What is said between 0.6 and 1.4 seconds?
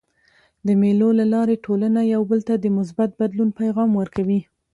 د مېلو له